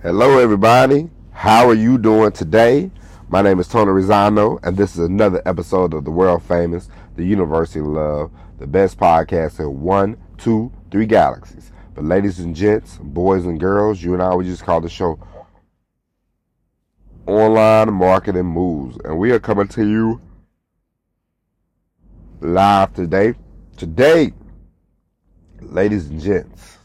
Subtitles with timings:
[0.00, 1.10] Hello, everybody.
[1.32, 2.88] How are you doing today?
[3.30, 7.24] My name is Tony Rizano, and this is another episode of the world famous, the
[7.24, 8.30] University of Love,
[8.60, 11.72] the best podcast in one, two, three galaxies.
[11.96, 15.18] But, ladies and gents, boys and girls, you and I, we just call the show
[17.26, 20.20] Online Marketing Moves, and we are coming to you
[22.40, 23.34] live today.
[23.76, 24.32] Today,
[25.60, 26.77] ladies and gents,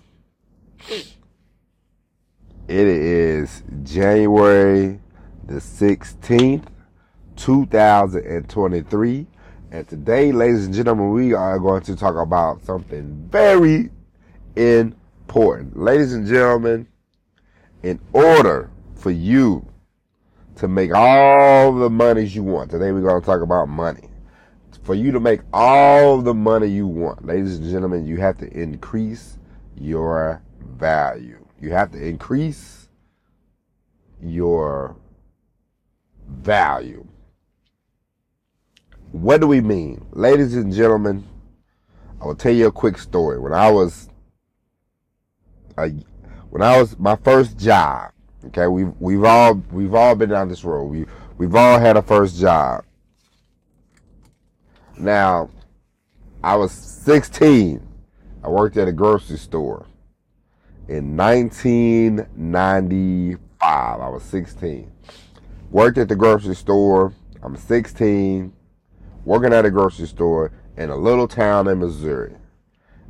[2.74, 5.00] it is January
[5.46, 6.66] the 16th,
[7.36, 9.28] 2023.
[9.70, 13.92] And today, ladies and gentlemen, we are going to talk about something very
[14.56, 15.78] important.
[15.78, 16.88] Ladies and gentlemen,
[17.84, 19.68] in order for you
[20.56, 24.10] to make all the monies you want, today we're going to talk about money.
[24.82, 28.52] For you to make all the money you want, ladies and gentlemen, you have to
[28.52, 29.38] increase
[29.78, 31.43] your value.
[31.64, 32.90] You have to increase
[34.22, 34.98] your
[36.28, 37.08] value.
[39.14, 40.06] What do we mean?
[40.12, 41.24] Ladies and gentlemen,
[42.20, 43.40] I will tell you a quick story.
[43.40, 44.10] When I was
[45.76, 48.12] when I was my first job,
[48.48, 50.88] okay, we've we've all we've all been down this road.
[50.88, 51.06] We
[51.38, 52.84] we've all had a first job.
[54.98, 55.50] Now,
[56.44, 57.82] I was 16.
[58.44, 59.86] I worked at a grocery store
[60.88, 63.40] in 1995.
[63.70, 64.92] I was 16.
[65.72, 67.14] Worked at the grocery store.
[67.42, 68.54] I'm 16.
[69.26, 72.36] Working at a grocery store in a little town in Missouri.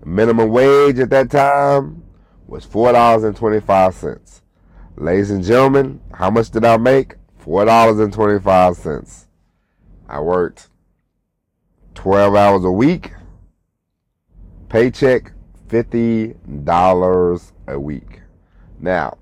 [0.05, 2.03] Minimum wage at that time
[2.45, 4.41] was $4.25.
[4.95, 7.15] Ladies and gentlemen, how much did I make?
[7.43, 9.25] $4.25.
[10.07, 10.67] I worked
[11.95, 13.13] 12 hours a week.
[14.69, 15.31] Paycheck
[15.73, 18.21] $50 a week.
[18.79, 19.17] Now,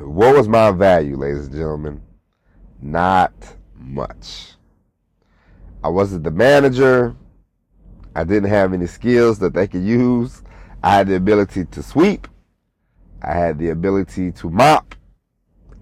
[0.00, 2.02] what was my value, ladies and gentlemen?
[2.82, 3.32] Not
[3.76, 4.54] much.
[5.84, 7.14] I wasn't the manager.
[8.16, 10.42] I didn't have any skills that they could use.
[10.82, 12.26] I had the ability to sweep.
[13.22, 14.96] I had the ability to mop.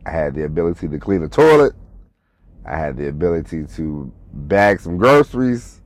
[0.04, 1.72] I had the ability to clean a toilet.
[2.66, 5.80] I had the ability to bag some groceries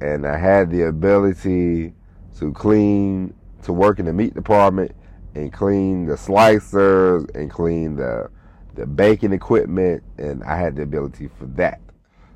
[0.00, 1.92] and I had the ability
[2.38, 4.92] to clean, to work in the meat department
[5.34, 8.30] and clean the slicers and clean the
[8.74, 11.80] the baking equipment, and I had the ability for that.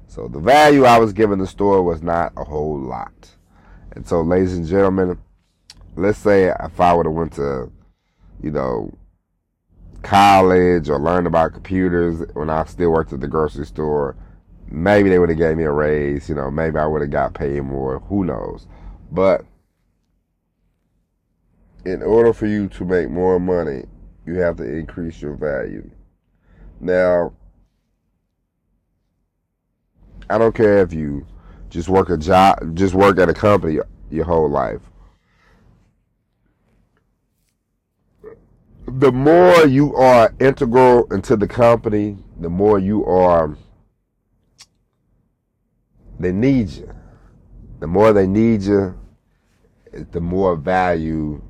[0.06, 3.30] So the value I was given the store was not a whole lot.
[3.92, 5.18] And so, ladies and gentlemen,
[5.96, 7.70] let's say if I would have went to,
[8.42, 8.92] you know,
[10.02, 14.16] college or learned about computers when I still worked at the grocery store,
[14.68, 16.28] maybe they would have gave me a raise.
[16.28, 18.00] You know, maybe I would have got paid more.
[18.00, 18.66] Who knows?
[19.10, 19.44] But
[21.84, 23.84] in order for you to make more money,
[24.26, 25.90] you have to increase your value.
[26.80, 27.32] Now,
[30.30, 31.26] I don't care if you
[31.68, 33.78] just work a job, just work at a company
[34.10, 34.80] your whole life.
[38.86, 43.56] The more you are integral into the company, the more you are
[46.18, 46.94] they need you.
[47.80, 48.98] The more they need you,
[49.92, 51.42] the more value,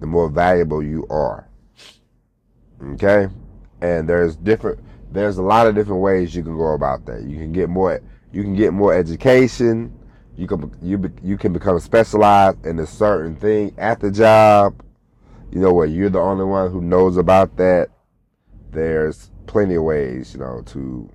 [0.00, 1.48] the more valuable you are.
[2.92, 3.28] Okay?
[3.80, 4.80] And there's different
[5.12, 7.22] there's a lot of different ways you can go about that.
[7.22, 8.00] You can get more
[8.32, 9.96] you can get more education.
[10.36, 14.82] You can you you can become specialized in a certain thing at the job.
[15.50, 17.88] You know where you're the only one who knows about that.
[18.70, 21.08] There's plenty of ways, you know, to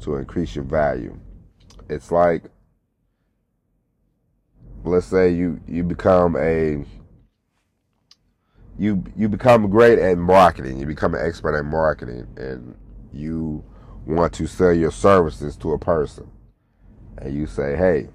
[0.00, 1.18] to increase your value
[1.88, 2.44] it's like
[4.84, 6.84] let's say you you become a
[8.78, 12.76] you you become great at marketing you become an expert at marketing and
[13.12, 13.64] you
[14.06, 16.28] want to sell your services to a person
[17.18, 18.08] and you say hey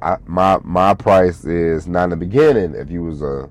[0.00, 3.50] I, my my price is not in the beginning if you was a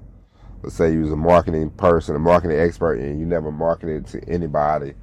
[0.64, 4.24] let's say you was a marketing person a marketing expert and you never marketed to
[4.30, 4.94] anybody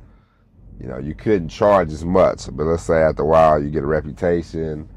[0.82, 2.48] you know, you couldn't charge as much.
[2.52, 4.88] But let's say after a while you get a reputation,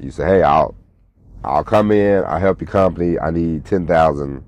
[0.00, 0.74] you say, hey, I'll
[1.44, 3.18] I'll come in, I'll help your company.
[3.18, 4.44] I need ten thousand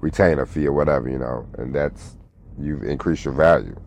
[0.00, 2.16] retainer fee or whatever, you know, and that's
[2.60, 3.78] you've increased your value.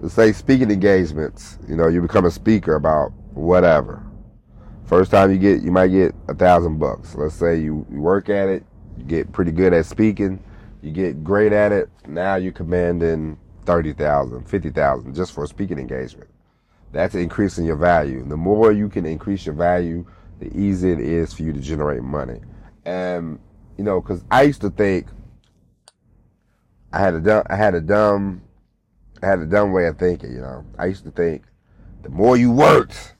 [0.00, 4.02] Let's say speaking engagements, you know, you become a speaker about whatever.
[4.84, 7.14] First time you get, you might get a thousand bucks.
[7.14, 8.64] Let's say you, work at it,
[8.96, 10.42] you get pretty good at speaking,
[10.82, 11.90] you get great at it.
[12.06, 16.30] Now you're commanding 30,000, 50,000 just for a speaking engagement.
[16.92, 18.24] That's increasing your value.
[18.26, 20.06] The more you can increase your value,
[20.38, 22.40] the easier it is for you to generate money.
[22.86, 23.38] And,
[23.78, 25.06] you know, cause I used to think
[26.92, 28.42] I had a dumb, I had a dumb,
[29.22, 30.32] I had a dumb way of thinking.
[30.32, 31.44] You know, I used to think
[32.02, 33.14] the more you worked,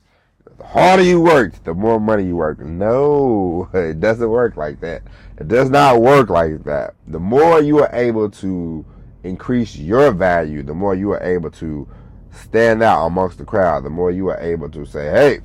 [0.56, 2.60] the harder you worked, the more money you worked.
[2.60, 5.02] No, it doesn't work like that.
[5.38, 6.94] It does not work like that.
[7.06, 8.84] The more you are able to
[9.22, 11.86] increase your value, the more you are able to
[12.32, 15.40] stand out amongst the crowd, the more you are able to say, "Hey,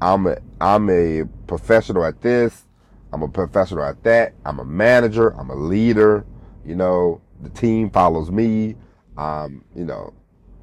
[0.00, 2.64] I'm a I'm a professional at this.
[3.12, 4.34] I'm a professional at that.
[4.44, 5.30] I'm a manager.
[5.38, 6.26] I'm a leader.
[6.64, 8.76] You know, the team follows me.
[9.16, 10.12] Um, you know,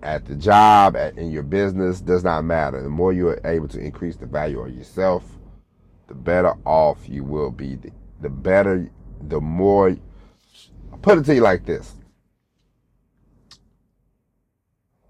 [0.03, 2.81] at the job, at, in your business, does not matter.
[2.81, 5.24] The more you are able to increase the value of yourself,
[6.07, 7.75] the better off you will be.
[7.75, 8.89] The, the better,
[9.27, 9.98] the more.
[10.91, 11.95] I'll put it to you like this.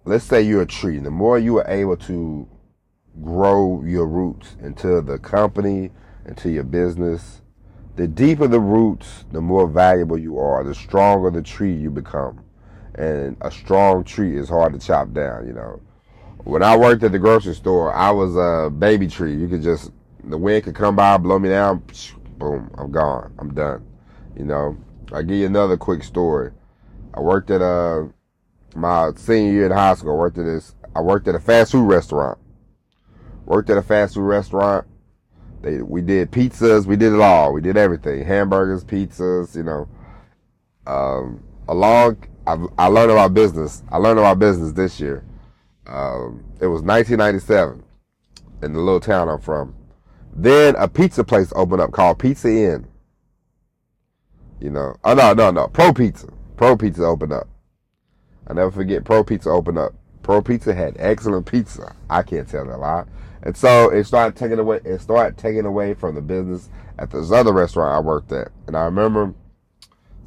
[0.06, 1.00] Let's say you're a tree.
[1.00, 2.48] The more you are able to
[3.24, 5.92] grow your roots into the company,
[6.26, 7.42] into your business,
[7.96, 12.44] the deeper the roots, the more valuable you are, the stronger the tree you become.
[12.96, 15.82] And a strong tree is hard to chop down, you know.
[16.44, 19.36] When I worked at the grocery store, I was a baby tree.
[19.36, 19.92] You could just,
[20.24, 21.84] the wind could come by, blow me down,
[22.38, 23.34] boom, I'm gone.
[23.40, 23.86] I'm done.
[24.38, 24.78] You know,
[25.12, 26.52] I'll give you another quick story.
[27.14, 28.10] I worked at a,
[28.76, 31.72] my senior year in high school, I worked at this, I worked at a fast
[31.72, 32.38] food restaurant.
[33.46, 34.86] Worked at a fast food restaurant.
[35.66, 36.86] They, we did pizzas.
[36.86, 37.52] We did it all.
[37.52, 38.24] We did everything.
[38.24, 39.88] Hamburgers, pizzas, you know.
[40.86, 43.82] Um, along, I, I learned about business.
[43.90, 45.26] I learned about business this year.
[45.88, 47.84] Um, it was 1997
[48.62, 49.74] in the little town I'm from.
[50.36, 52.88] Then a pizza place opened up called Pizza Inn.
[54.60, 56.28] You know, oh no, no, no, Pro Pizza.
[56.58, 57.48] Pro Pizza opened up.
[58.46, 59.94] I never forget Pro Pizza opened up.
[60.22, 61.96] Pro Pizza had excellent pizza.
[62.08, 63.06] I can't tell that lie.
[63.46, 67.32] And so it started taking away it started taking away from the business at this
[67.32, 68.50] other restaurant I worked at.
[68.68, 69.34] And I remember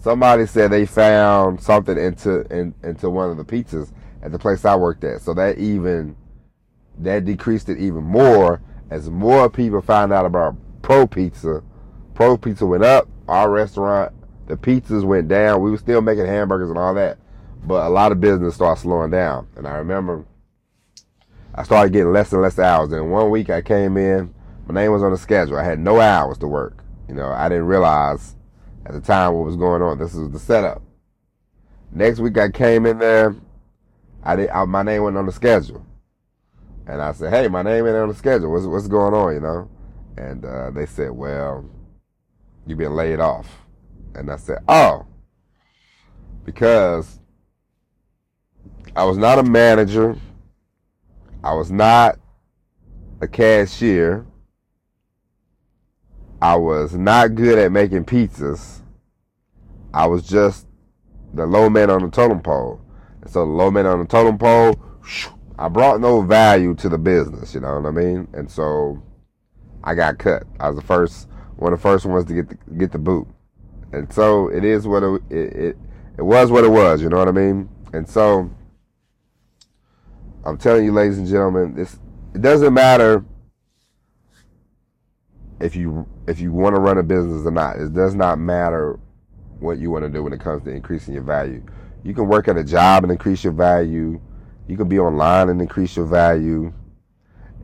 [0.01, 3.93] somebody said they found something into in, into one of the pizzas
[4.23, 5.21] at the place I worked at.
[5.21, 6.17] So that even
[6.99, 8.61] that decreased it even more
[8.91, 11.63] as more people found out about Pro Pizza.
[12.15, 14.13] Pro Pizza went up, our restaurant,
[14.47, 15.61] the pizzas went down.
[15.61, 17.19] We were still making hamburgers and all that.
[17.65, 19.49] But a lot of business started slowing down.
[19.57, 20.25] And I remember
[21.59, 22.93] I started getting less and less hours.
[22.93, 24.33] And one week I came in,
[24.69, 25.59] my name was on the schedule.
[25.59, 26.85] I had no hours to work.
[27.09, 28.37] You know, I didn't realize
[28.87, 29.99] at the time what was going on.
[29.99, 30.83] This was the setup.
[31.91, 33.35] Next week I came in there,
[34.23, 35.85] I did, I, my name went on the schedule.
[36.87, 38.53] And I said, hey, my name ain't on the schedule.
[38.53, 39.69] What's, what's going on, you know?
[40.17, 41.69] And uh, they said, well,
[42.69, 43.49] you've been laid off.
[44.15, 45.07] And I said, oh,
[46.45, 47.19] because
[48.95, 50.17] I was not a manager.
[51.43, 52.19] I was not
[53.21, 54.27] a cashier.
[56.41, 58.83] I was not good at making pizzas.
[59.93, 60.67] I was just
[61.35, 62.81] the low man on the totem pole.
[63.23, 64.81] And so the low man on the totem pole,
[65.59, 68.29] I brought no value to the business, you know what I mean?
[68.33, 69.03] And so
[69.83, 70.45] I got cut.
[70.61, 73.27] I was the first, one of the first ones to get the, get the boot.
[73.93, 75.77] And so it is what it, it, it,
[76.19, 77.69] it was what it was, you know what I mean?
[77.93, 78.51] And so
[80.49, 81.99] I'm telling you, ladies and gentlemen, this
[82.35, 83.25] it doesn't matter
[85.61, 87.77] if you if you want to run a business or not.
[87.77, 88.99] It does not matter
[89.61, 91.63] what you want to do when it comes to increasing your value.
[92.03, 94.21] You can work at a job and increase your value.
[94.67, 96.73] You can be online and increase your value.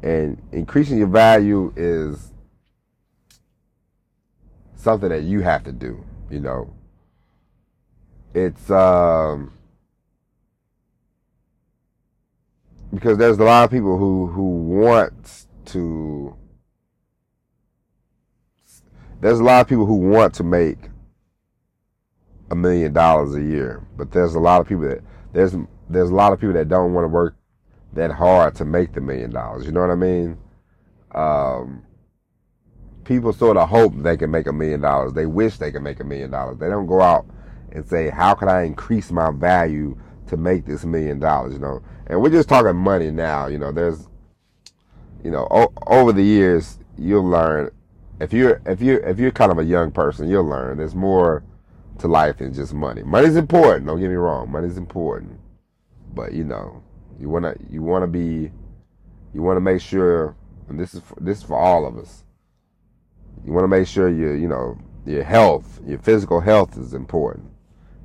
[0.02, 2.32] And increasing your value is
[4.74, 6.74] something that you have to do, you know.
[8.34, 9.52] It's um
[12.94, 16.36] because there's a lot of people who who want to
[19.20, 20.90] there's a lot of people who want to make
[22.50, 25.56] a million dollars a year but there's a lot of people that there's
[25.88, 27.36] there's a lot of people that don't want to work
[27.92, 30.36] that hard to make the million dollars you know what i mean?
[31.14, 31.84] Um,
[33.04, 36.00] people sort of hope they can make a million dollars they wish they can make
[36.00, 37.26] a million dollars they don't go out
[37.72, 39.96] and say how can i increase my value
[40.28, 41.82] to make this million dollars, you know.
[42.06, 43.72] And we're just talking money now, you know.
[43.72, 44.08] There's,
[45.22, 47.70] you know, o- over the years you'll learn
[48.20, 51.42] if you're if you if you're kind of a young person, you'll learn there's more
[51.98, 53.02] to life than just money.
[53.02, 53.86] Money's important.
[53.86, 54.50] Don't get me wrong.
[54.50, 55.40] Money's important,
[56.14, 56.82] but you know,
[57.18, 58.50] you wanna you wanna be
[59.32, 60.36] you wanna make sure,
[60.68, 62.24] and this is for, this is for all of us.
[63.44, 67.50] You want to make sure you you know your health, your physical health is important.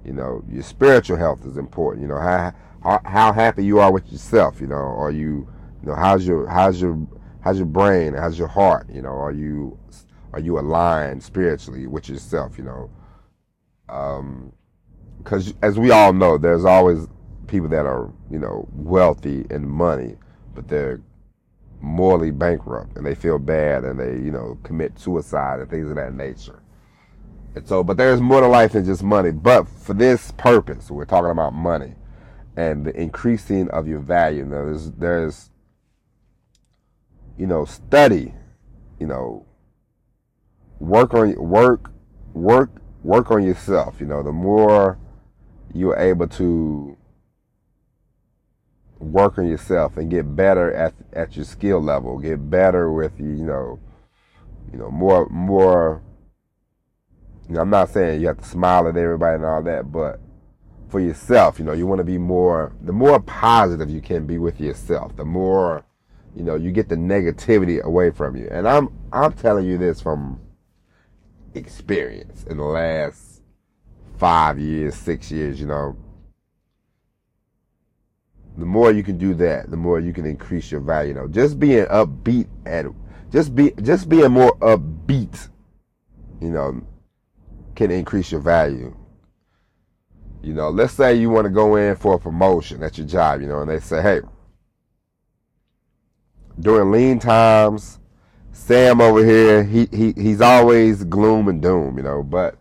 [0.05, 2.03] You know, your spiritual health is important.
[2.03, 2.53] You know, how
[2.83, 4.61] how, how happy you are with yourself.
[4.61, 5.47] You know, are you,
[5.81, 6.97] you know, how's your how's your
[7.41, 8.13] how's your brain?
[8.13, 8.87] How's your heart?
[8.91, 9.77] You know, are you
[10.33, 12.57] are you aligned spiritually with yourself?
[12.57, 12.89] You know,
[13.89, 14.53] um,
[15.17, 17.07] because as we all know, there's always
[17.47, 20.15] people that are you know wealthy and money,
[20.55, 21.01] but they're
[21.81, 25.95] morally bankrupt and they feel bad and they you know commit suicide and things of
[25.95, 26.61] that nature.
[27.67, 29.31] So, but there's more to life than just money.
[29.31, 31.95] But for this purpose, we're talking about money
[32.55, 34.45] and the increasing of your value.
[34.45, 35.49] Now, there's there's
[37.37, 38.33] you know study,
[38.99, 39.45] you know
[40.79, 41.91] work on work
[42.33, 42.71] work
[43.03, 43.99] work on yourself.
[43.99, 44.97] You know, the more
[45.73, 46.97] you're able to
[48.97, 53.45] work on yourself and get better at at your skill level, get better with you
[53.45, 53.79] know,
[54.71, 56.01] you know more more.
[57.49, 60.19] You know, I'm not saying you have to smile at everybody and all that, but
[60.87, 62.73] for yourself, you know, you want to be more.
[62.83, 65.83] The more positive you can be with yourself, the more
[66.35, 68.47] you know you get the negativity away from you.
[68.51, 70.39] And I'm I'm telling you this from
[71.55, 73.41] experience in the last
[74.17, 75.97] five years, six years, you know.
[78.59, 81.09] The more you can do that, the more you can increase your value.
[81.09, 82.85] You know, just being upbeat at
[83.31, 85.49] just be just being more upbeat,
[86.41, 86.81] you know,
[87.79, 88.93] can increase your value.
[90.41, 93.39] You know, let's say you want to go in for a promotion at your job,
[93.39, 94.19] you know, and they say, hey,
[96.59, 97.99] during lean times,
[98.51, 102.21] Sam over here, he, he he's always gloom and doom, you know.
[102.21, 102.57] But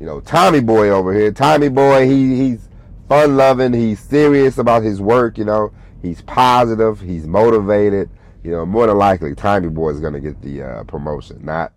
[0.00, 2.66] you know, Tommy Boy over here, Tommy Boy, he he's
[3.06, 5.74] fun loving, he's serious about his work, you know.
[6.00, 8.08] He's positive, he's motivated.
[8.42, 11.44] You know, more than likely, Tommy Boy is gonna get the uh, promotion.
[11.44, 11.74] Not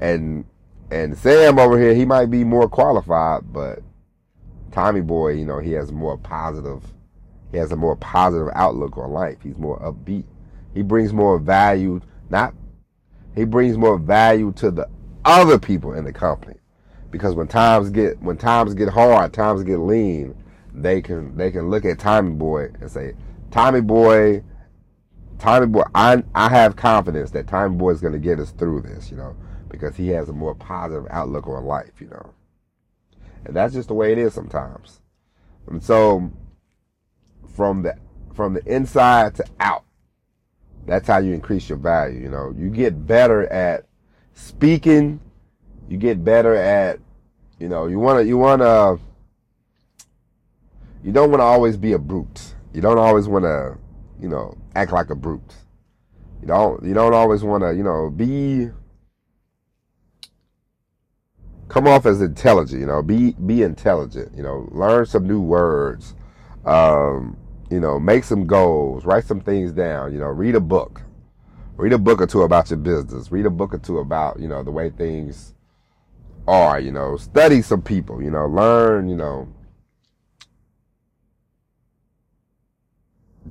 [0.00, 0.44] and
[0.90, 3.80] and Sam over here, he might be more qualified, but
[4.72, 6.82] Tommy Boy, you know, he has more positive.
[7.50, 9.38] He has a more positive outlook on life.
[9.42, 10.24] He's more upbeat.
[10.74, 12.54] He brings more value, not
[13.34, 14.88] he brings more value to the
[15.24, 16.56] other people in the company.
[17.10, 20.34] Because when times get when times get hard, times get lean,
[20.72, 23.14] they can they can look at Tommy Boy and say,
[23.50, 24.44] Tommy Boy,
[25.38, 29.10] Tommy Boy, I I have confidence that Tommy Boy is gonna get us through this,
[29.10, 29.34] you know,
[29.70, 32.34] because he has a more positive outlook on life, you know.
[33.44, 35.00] And that's just the way it is sometimes.
[35.66, 36.30] And so
[37.54, 37.96] from the
[38.34, 39.84] from the inside to out,
[40.86, 42.20] that's how you increase your value.
[42.20, 43.86] You know, you get better at
[44.34, 45.20] speaking.
[45.88, 47.00] You get better at,
[47.58, 49.00] you know, you want to, you want to,
[51.02, 52.54] you don't want to always be a brute.
[52.72, 53.76] You don't always want to,
[54.20, 55.52] you know, act like a brute.
[56.40, 58.68] You don't, you don't always want to, you know, be,
[61.70, 66.14] come off as intelligent, you know, be, be intelligent, you know, learn some new words.
[66.66, 67.36] Um,
[67.70, 71.02] you know, make some goals, write some things down, you know, read a book.
[71.76, 73.30] Read a book or two about your business.
[73.30, 75.54] Read a book or two about, you know, the way things
[76.46, 79.48] are, you know, study some people, you know, learn, you know,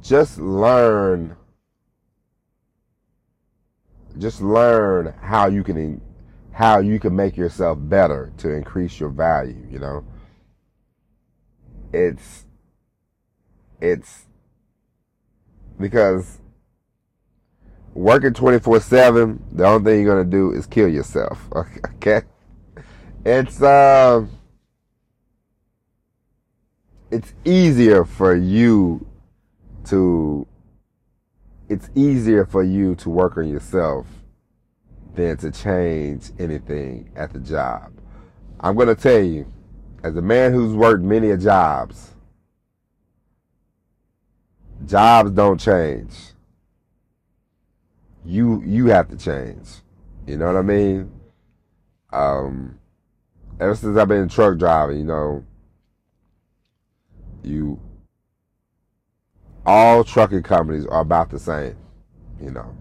[0.01, 1.35] just learn
[4.17, 6.01] just learn how you can
[6.59, 10.03] how you can make yourself better to increase your value, you know.
[11.93, 12.45] It's
[13.79, 14.25] it's
[15.79, 16.39] because
[17.93, 21.47] working 24 7 the only thing you're going to do is kill yourself
[21.95, 22.21] okay
[23.25, 24.25] it's uh,
[27.09, 29.07] it's easier for you
[29.85, 30.45] to
[31.69, 34.18] it's easier for you to work on yourself
[35.15, 37.91] than to change anything at the job
[38.59, 39.51] i'm going to tell you
[40.03, 42.09] as a man who's worked many jobs
[44.85, 46.13] Jobs don't change.
[48.25, 49.67] You you have to change.
[50.25, 51.11] You know what I mean?
[52.11, 52.79] Um,
[53.59, 55.45] ever since I've been truck driving, you know,
[57.43, 57.79] you
[59.65, 61.75] all trucking companies are about the same.
[62.41, 62.75] You know,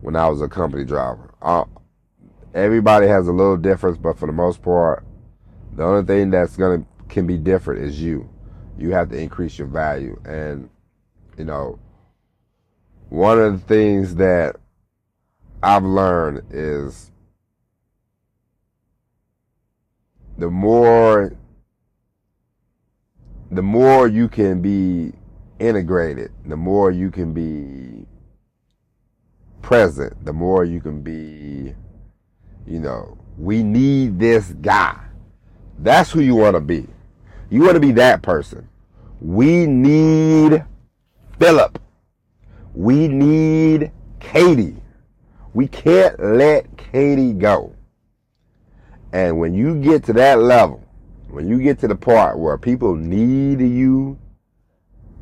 [0.00, 1.64] when I was a company driver, uh,
[2.54, 5.04] everybody has a little difference, but for the most part,
[5.76, 8.28] the only thing that's gonna can be different is you.
[8.78, 10.70] You have to increase your value and
[11.36, 11.78] you know,
[13.08, 14.56] one of the things that
[15.62, 17.10] I've learned is
[20.38, 21.32] the more
[23.50, 25.12] the more you can be
[25.58, 28.06] integrated, the more you can be
[29.62, 31.74] present, the more you can be,
[32.66, 34.98] you know, we need this guy.
[35.78, 36.86] That's who you want to be.
[37.48, 38.68] You want to be that person.
[39.20, 40.64] We need
[41.38, 41.78] Philip.
[42.74, 43.90] We need
[44.20, 44.76] Katie.
[45.52, 47.74] We can't let Katie go.
[49.12, 50.84] And when you get to that level,
[51.28, 54.18] when you get to the part where people need you,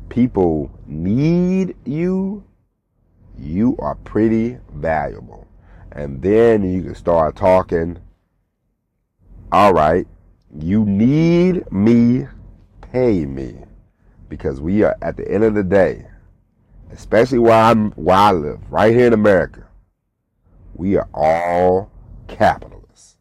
[0.09, 2.43] people need you,
[3.39, 5.47] you are pretty valuable.
[5.91, 7.99] And then you can start talking.
[9.51, 10.07] All right,
[10.55, 12.27] you need me,
[12.81, 13.55] pay me.
[14.27, 16.05] Because we are at the end of the day,
[16.91, 19.67] especially where I'm where I live, right here in America,
[20.75, 21.91] we are all
[22.27, 23.17] capitalists.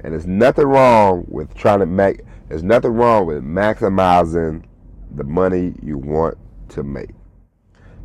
[0.00, 4.64] And there's nothing wrong with trying to make there's nothing wrong with maximizing
[5.14, 6.36] the money you want
[6.70, 7.10] to make.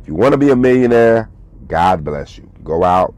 [0.02, 1.30] If you want to be a millionaire,
[1.68, 2.50] God bless you.
[2.64, 3.14] Go out,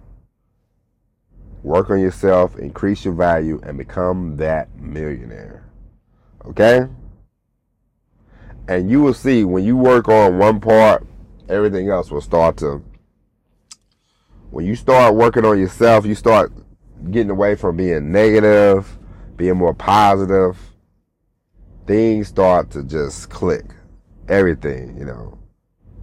[1.62, 5.64] work on yourself, increase your value, and become that millionaire.
[6.44, 6.86] Okay?
[8.68, 11.06] And you will see when you work on one part,
[11.48, 12.84] everything else will start to.
[14.50, 16.52] When you start working on yourself, you start
[17.10, 18.98] getting away from being negative,
[19.38, 20.58] being more positive.
[21.86, 23.64] Things start to just click.
[24.28, 25.38] Everything, you know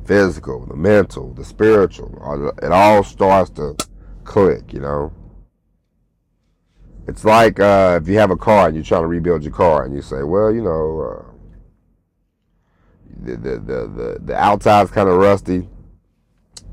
[0.05, 2.53] physical, the mental, the spiritual.
[2.61, 3.75] It all starts to
[4.23, 5.13] click, you know.
[7.07, 9.83] It's like uh, if you have a car and you're trying to rebuild your car,
[9.83, 11.31] and you say, "Well, you know, uh,
[13.23, 15.67] the, the the the the outside's kind of rusty,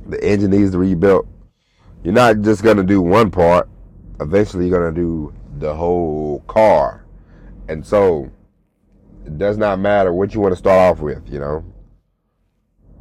[0.07, 1.27] the engine needs to rebuild."
[2.05, 3.69] You're not just gonna do one part.
[4.21, 7.05] Eventually, you're gonna do the whole car,
[7.69, 8.31] and so
[9.27, 11.29] it does not matter what you want to start off with.
[11.29, 11.65] You know,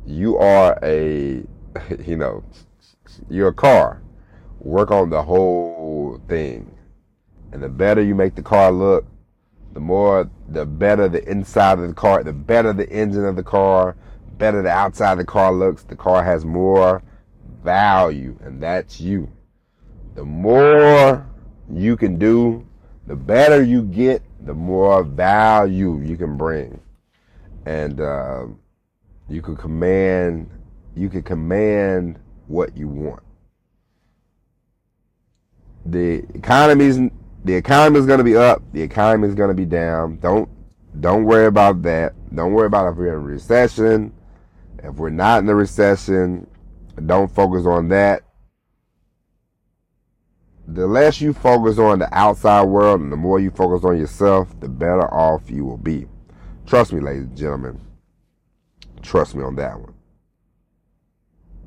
[0.08, 1.44] you are a,
[2.06, 2.44] you know,
[3.30, 4.02] you're a car.
[4.60, 6.74] Work on the whole thing.
[7.52, 9.06] And the better you make the car look,
[9.74, 13.44] the more, the better the inside of the car, the better the engine of the
[13.44, 13.96] car,
[14.38, 15.84] better the outside of the car looks.
[15.84, 17.04] The car has more
[17.64, 19.32] value, and that's you.
[20.16, 21.28] The more
[21.72, 22.66] you can do,
[23.06, 26.80] the better you get, the more value you can bring.
[27.66, 28.46] And, uh,
[29.30, 30.50] you can command,
[30.96, 33.24] you can command what you want.
[35.86, 36.98] The economy's,
[37.44, 38.62] the economy is going to be up.
[38.74, 40.18] The economy is going to be down.
[40.18, 40.50] Don't,
[41.00, 42.14] don't worry about that.
[42.34, 44.14] Don't worry about if we're in a recession.
[44.84, 46.48] If we're not in a recession,
[47.06, 48.24] don't focus on that.
[50.68, 54.60] The less you focus on the outside world and the more you focus on yourself,
[54.60, 56.08] the better off you will be.
[56.66, 57.87] Trust me, ladies and gentlemen.
[59.02, 59.94] Trust me on that one.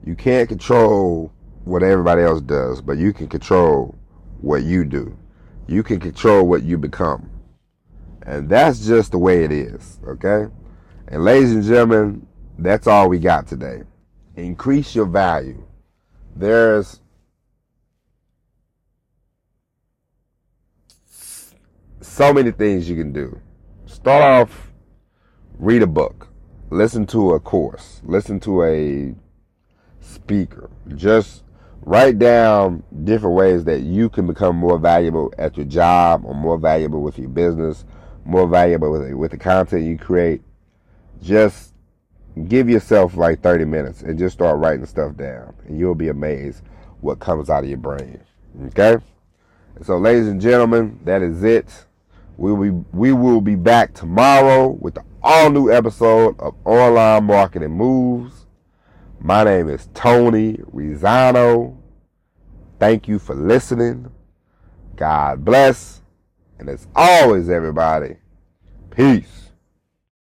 [0.04, 1.32] You can't control
[1.64, 3.94] what everybody else does, but you can control
[4.40, 5.16] what you do.
[5.66, 7.30] You can control what you become.
[8.22, 10.46] And that's just the way it is, okay?
[11.08, 12.26] And ladies and gentlemen,
[12.58, 13.82] that's all we got today.
[14.36, 15.62] Increase your value.
[16.34, 17.00] There's
[22.00, 23.38] so many things you can do.
[23.86, 24.72] Start off,
[25.58, 26.29] read a book
[26.70, 29.14] listen to a course, listen to a
[30.00, 30.70] speaker.
[30.94, 31.42] Just
[31.82, 36.58] write down different ways that you can become more valuable at your job or more
[36.58, 37.84] valuable with your business,
[38.24, 40.42] more valuable with, with the content you create.
[41.22, 41.74] Just
[42.46, 46.62] give yourself like 30 minutes and just start writing stuff down and you'll be amazed
[47.00, 48.20] what comes out of your brain.
[48.66, 48.96] Okay?
[49.82, 51.86] So ladies and gentlemen, that is it.
[52.36, 57.24] We will be, we will be back tomorrow with the all new episode of Online
[57.24, 58.46] Marketing Moves.
[59.20, 61.76] My name is Tony Rizano.
[62.78, 64.10] Thank you for listening.
[64.96, 66.00] God bless.
[66.58, 68.16] And as always, everybody,
[68.90, 69.49] peace.